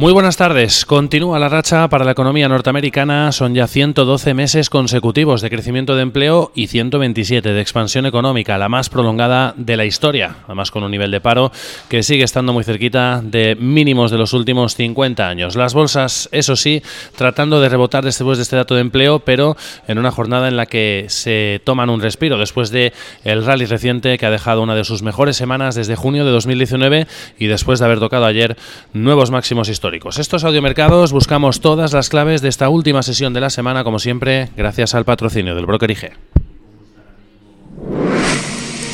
[0.00, 0.86] Muy buenas tardes.
[0.86, 3.32] Continúa la racha para la economía norteamericana.
[3.32, 8.70] Son ya 112 meses consecutivos de crecimiento de empleo y 127 de expansión económica, la
[8.70, 10.36] más prolongada de la historia.
[10.46, 11.52] Además, con un nivel de paro
[11.90, 15.54] que sigue estando muy cerquita de mínimos de los últimos 50 años.
[15.54, 16.82] Las bolsas, eso sí,
[17.14, 19.54] tratando de rebotar después de este dato de empleo, pero
[19.86, 24.16] en una jornada en la que se toman un respiro después de el rally reciente
[24.16, 27.06] que ha dejado una de sus mejores semanas desde junio de 2019
[27.38, 28.56] y después de haber tocado ayer
[28.94, 33.50] nuevos máximos históricos Estos audiomercados buscamos todas las claves de esta última sesión de la
[33.50, 36.12] semana, como siempre, gracias al patrocinio del broker IG.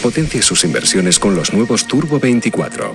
[0.02, 2.94] Potencie sus inversiones con los nuevos Turbo 24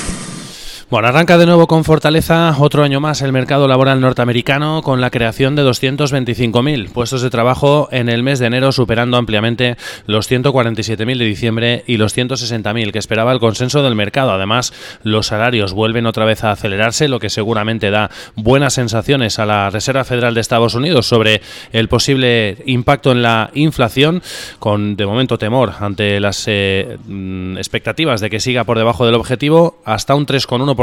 [0.91, 5.09] Bueno, arranca de nuevo con fortaleza otro año más el mercado laboral norteamericano con la
[5.09, 11.17] creación de 225.000 puestos de trabajo en el mes de enero, superando ampliamente los 147.000
[11.17, 14.33] de diciembre y los 160.000 que esperaba el consenso del mercado.
[14.33, 19.45] Además, los salarios vuelven otra vez a acelerarse, lo que seguramente da buenas sensaciones a
[19.45, 24.21] la Reserva Federal de Estados Unidos sobre el posible impacto en la inflación,
[24.59, 29.15] con de momento temor ante las eh, mm, expectativas de que siga por debajo del
[29.15, 30.80] objetivo, hasta un 3,1%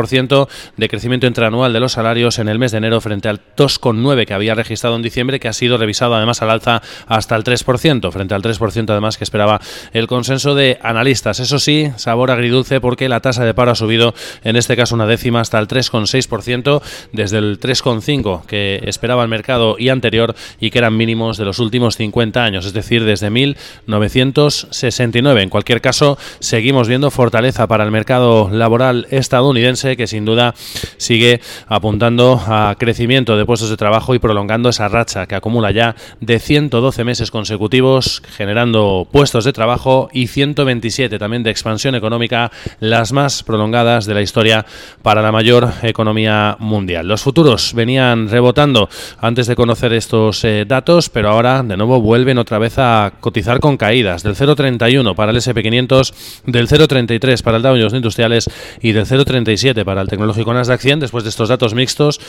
[0.76, 4.34] de crecimiento interanual de los salarios en el mes de enero frente al 2,9% que
[4.34, 8.34] había registrado en diciembre, que ha sido revisado además al alza hasta el 3%, frente
[8.34, 9.60] al 3% además que esperaba
[9.92, 11.40] el consenso de analistas.
[11.40, 15.06] Eso sí, sabor agridulce porque la tasa de paro ha subido en este caso una
[15.06, 16.82] décima hasta el 3,6%
[17.12, 21.58] desde el 3,5% que esperaba el mercado y anterior y que eran mínimos de los
[21.58, 25.42] últimos 50 años, es decir, desde 1969.
[25.42, 30.54] En cualquier caso, seguimos viendo fortaleza para el mercado laboral estadounidense que sin duda
[30.96, 35.96] sigue apuntando a crecimiento de puestos de trabajo y prolongando esa racha que acumula ya
[36.20, 42.50] de 112 meses consecutivos generando puestos de trabajo y 127 también de expansión económica,
[42.80, 44.66] las más prolongadas de la historia
[45.02, 47.06] para la mayor economía mundial.
[47.08, 48.88] Los futuros venían rebotando
[49.20, 53.60] antes de conocer estos eh, datos, pero ahora de nuevo vuelven otra vez a cotizar
[53.60, 58.50] con caídas del 0,31 para el SP500, del 0,33 para el Dow Jones Industriales
[58.80, 62.20] y del 0,37 para el tecnológico Nasdaq 100 después de estos datos mixtos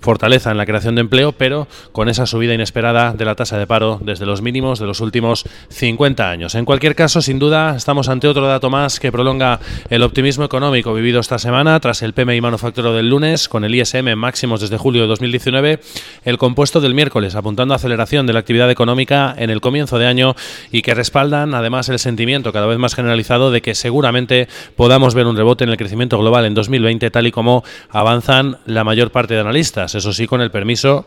[0.00, 3.66] fortaleza en la creación de empleo, pero con esa subida inesperada de la tasa de
[3.66, 6.54] paro desde los mínimos de los últimos 50 años.
[6.54, 10.94] En cualquier caso, sin duda, estamos ante otro dato más que prolonga el optimismo económico
[10.94, 15.02] vivido esta semana tras el PMI manufacturero del lunes, con el ISM máximos desde julio
[15.02, 15.80] de 2019,
[16.24, 20.06] el compuesto del miércoles, apuntando a aceleración de la actividad económica en el comienzo de
[20.06, 20.34] año
[20.72, 25.26] y que respaldan además el sentimiento cada vez más generalizado de que seguramente podamos ver
[25.26, 29.34] un rebote en el crecimiento global en 2020, tal y como avanzan la mayor parte
[29.34, 31.06] de analistas eso sí, con el permiso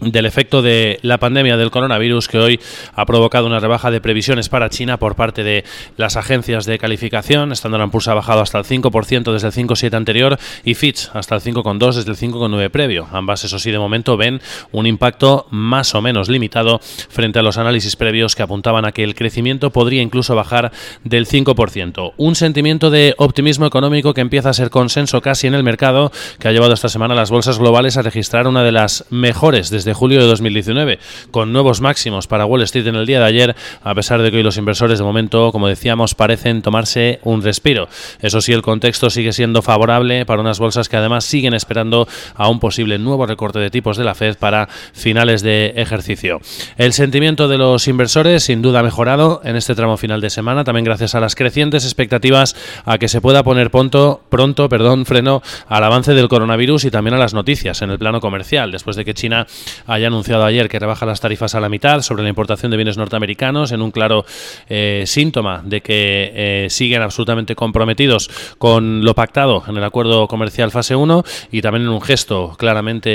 [0.00, 2.60] del efecto de la pandemia del coronavirus que hoy
[2.94, 5.64] ha provocado una rebaja de previsiones para China por parte de
[5.96, 7.52] las agencias de calificación.
[7.52, 11.40] Standard Poor's ha bajado hasta el 5% desde el 5,7 anterior y Fitch hasta el
[11.40, 13.08] 5,2 desde el 5,9 previo.
[13.12, 14.40] Ambas, eso sí, de momento ven
[14.72, 19.04] un impacto más o menos limitado frente a los análisis previos que apuntaban a que
[19.04, 20.72] el crecimiento podría incluso bajar
[21.04, 22.12] del 5%.
[22.16, 26.48] Un sentimiento de optimismo económico que empieza a ser consenso casi en el mercado, que
[26.48, 29.94] ha llevado esta semana las bolsas globales a registrar una de las mejores desde de
[29.94, 31.00] julio de 2019,
[31.32, 34.36] con nuevos máximos para Wall Street en el día de ayer, a pesar de que
[34.36, 37.88] hoy los inversores de momento, como decíamos, parecen tomarse un respiro.
[38.20, 42.06] Eso sí, el contexto sigue siendo favorable para unas bolsas que además siguen esperando
[42.36, 46.40] a un posible nuevo recorte de tipos de la Fed para finales de ejercicio.
[46.78, 50.62] El sentimiento de los inversores sin duda ha mejorado en este tramo final de semana,
[50.62, 55.42] también gracias a las crecientes expectativas a que se pueda poner pronto, pronto perdón, freno
[55.66, 59.04] al avance del coronavirus y también a las noticias en el plano comercial, después de
[59.04, 59.48] que China
[59.86, 62.96] haya anunciado ayer que rebaja las tarifas a la mitad sobre la importación de bienes
[62.96, 64.24] norteamericanos, en un claro
[64.68, 70.70] eh, síntoma de que eh, siguen absolutamente comprometidos con lo pactado en el acuerdo comercial
[70.70, 73.10] fase 1 y también en un gesto claramente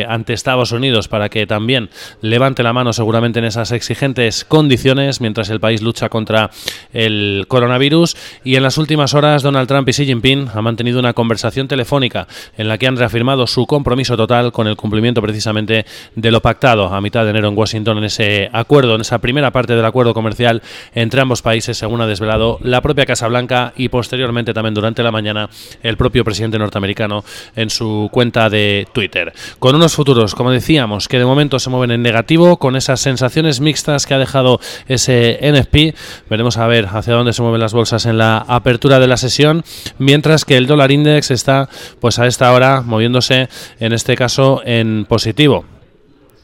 [0.00, 1.90] eh, ante Estados Unidos para que también
[2.20, 6.50] levante la mano seguramente en esas exigentes condiciones mientras el país lucha contra
[6.92, 8.16] el coronavirus.
[8.44, 12.26] Y en las últimas horas Donald Trump y Xi Jinping han mantenido una conversación telefónica
[12.56, 16.86] en la que han reafirmado su compromiso total con el cumplimiento precisamente de lo pactado
[16.86, 20.14] a mitad de enero en Washington en ese acuerdo, en esa primera parte del acuerdo
[20.14, 20.62] comercial
[20.94, 25.10] entre ambos países, según ha desvelado la propia Casa Blanca y posteriormente también durante la
[25.10, 25.48] mañana
[25.82, 27.24] el propio presidente norteamericano
[27.56, 29.32] en su cuenta de Twitter.
[29.58, 33.60] Con unos futuros, como decíamos, que de momento se mueven en negativo, con esas sensaciones
[33.60, 35.94] mixtas que ha dejado ese NFP.
[36.28, 39.64] Veremos a ver hacia dónde se mueven las bolsas en la apertura de la sesión,
[39.98, 41.68] mientras que el dólar index está
[42.00, 43.48] pues a esta hora moviéndose
[43.80, 45.77] en este caso en positivo.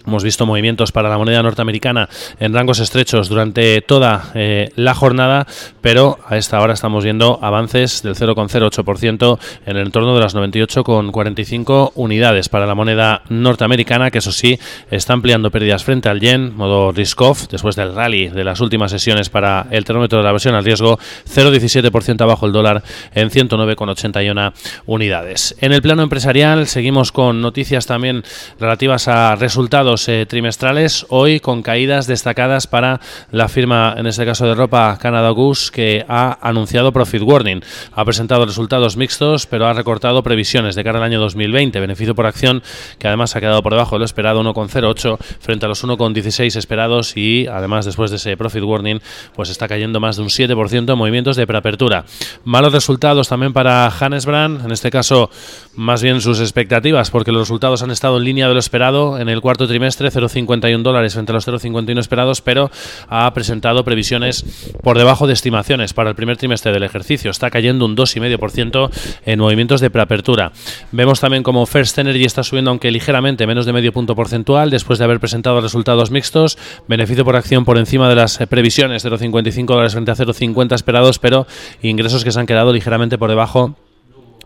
[0.06, 5.46] Hemos visto movimientos para la moneda norteamericana en rangos estrechos durante toda eh, la jornada,
[5.80, 11.92] pero a esta hora estamos viendo avances del 0,08% en el entorno de las 98,45
[11.94, 14.58] unidades para la moneda norteamericana, que eso sí,
[14.90, 19.30] está ampliando pérdidas frente al yen, modo risk-off, después del rally de las últimas sesiones
[19.30, 20.98] para el termómetro de la versión al riesgo,
[21.34, 22.82] 0,17% abajo el dólar
[23.14, 24.52] en 109,81
[24.84, 25.56] unidades.
[25.60, 28.22] En el plano empresarial seguimos con noticias también
[28.60, 33.00] relativas a resultados eh, trimestrales, hoy con caídas destacadas para
[33.30, 37.62] la firma, en este caso de ropa, Canada Goose, que ha anunciado profit warning.
[37.92, 41.78] Ha presentado resultados mixtos, pero ha recortado previsiones de cara al año 2020.
[41.78, 42.62] Beneficio por acción,
[42.98, 47.16] que además ha quedado por debajo de lo esperado, 1,08 frente a los 1,16 esperados
[47.16, 49.00] y además después de ese profit warning,
[49.34, 52.04] pues está cayendo más de un 7% en movimientos de preapertura.
[52.44, 55.30] Malos resultados también para Hannes Brand, en este caso
[55.76, 59.28] más bien sus expectativas, porque los resultados han estado en línea de lo esperado en
[59.28, 62.70] el cuarto trimestre 0,51 dólares frente a los 0,51 esperados, pero
[63.08, 64.44] ha presentado previsiones
[64.82, 67.30] por debajo de estimaciones para el primer trimestre del ejercicio.
[67.30, 68.90] Está cayendo un 2,5%
[69.26, 70.52] en movimientos de preapertura.
[70.92, 74.98] Vemos también como First Energy está subiendo, aunque ligeramente, menos de medio punto porcentual, después
[74.98, 76.58] de haber presentado resultados mixtos.
[76.88, 81.46] Beneficio por acción por encima de las previsiones, 0,55 dólares frente a 0,50 esperados, pero
[81.82, 83.76] ingresos que se han quedado ligeramente por debajo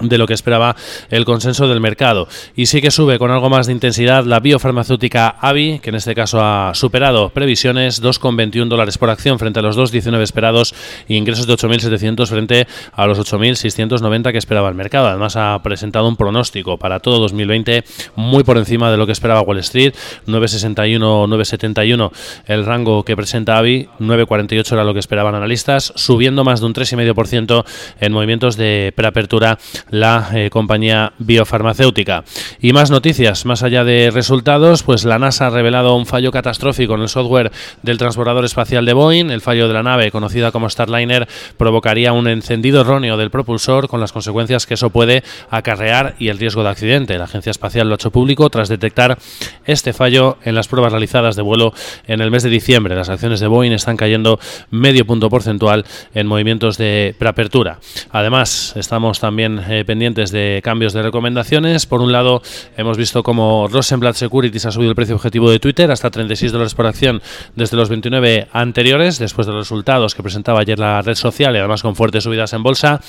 [0.00, 0.76] de lo que esperaba
[1.10, 2.28] el consenso del mercado.
[2.54, 6.14] Y sí que sube con algo más de intensidad la biofarmacéutica AVI, que en este
[6.14, 10.74] caso ha superado previsiones, 2,21 dólares por acción frente a los 2,19 esperados
[11.06, 15.08] y ingresos de 8.700 frente a los 8.690 que esperaba el mercado.
[15.08, 17.84] Además ha presentado un pronóstico para todo 2020
[18.16, 19.94] muy por encima de lo que esperaba Wall Street,
[20.26, 20.98] 9,61,
[21.28, 22.10] 9,71
[22.46, 26.74] el rango que presenta AVI, 9,48 era lo que esperaban analistas, subiendo más de un
[26.74, 27.64] 3,5%
[28.00, 29.58] en movimientos de preapertura
[29.90, 32.24] la eh, compañía biofarmacéutica.
[32.60, 36.94] Y más noticias, más allá de resultados, pues la NASA ha revelado un fallo catastrófico
[36.94, 37.52] en el software
[37.82, 39.30] del transbordador espacial de Boeing.
[39.30, 44.00] El fallo de la nave, conocida como Starliner, provocaría un encendido erróneo del propulsor con
[44.00, 47.18] las consecuencias que eso puede acarrear y el riesgo de accidente.
[47.18, 49.18] La Agencia Espacial lo ha hecho público tras detectar
[49.64, 51.72] este fallo en las pruebas realizadas de vuelo
[52.06, 52.94] en el mes de diciembre.
[52.94, 54.38] Las acciones de Boeing están cayendo
[54.70, 57.78] medio punto porcentual en movimientos de preapertura.
[58.10, 61.86] Además, estamos también eh, pendientes de cambios de recomendaciones.
[61.86, 62.42] Por un lado,
[62.76, 66.74] hemos visto como Rosenblatt Securities ha subido el precio objetivo de Twitter hasta 36 dólares
[66.74, 67.22] por acción
[67.56, 71.58] desde los 29 anteriores, después de los resultados que presentaba ayer la red social y
[71.58, 73.00] además con fuertes subidas en bolsa.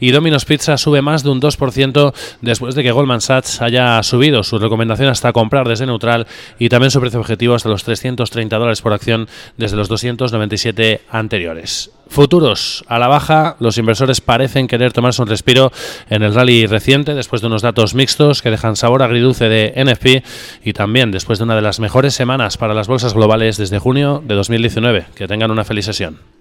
[0.00, 4.42] Y Domino's Pizza sube más de un 2% después de que Goldman Sachs haya subido
[4.42, 6.26] su recomendación hasta comprar desde neutral
[6.58, 11.95] y también su precio objetivo hasta los 330 dólares por acción desde los 297 anteriores.
[12.08, 15.72] Futuros a la baja, los inversores parecen querer tomarse un respiro
[16.08, 20.24] en el rally reciente después de unos datos mixtos que dejan sabor agridulce de NFP
[20.64, 24.22] y también después de una de las mejores semanas para las bolsas globales desde junio
[24.24, 25.06] de 2019.
[25.14, 26.35] Que tengan una feliz sesión.